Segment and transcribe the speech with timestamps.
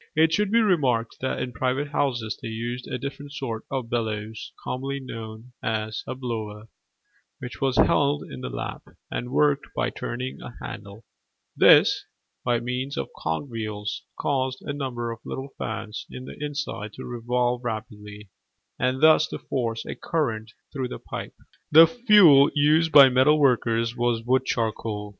[0.15, 4.51] It should be remarked that in private houses they used a different sort of bellows,
[4.63, 6.69] commonly called a 'blower,'
[7.37, 11.05] which was held in the lap, and worked by turning a handle:
[11.55, 12.03] this,
[12.43, 17.05] by means of cog wheels, caused a number of little fans in the inside to
[17.05, 18.31] revolve rapidly,
[18.79, 21.35] and thus to force a current through the pipe.
[21.71, 25.09] The fuel used by metal workers was wood charcoal.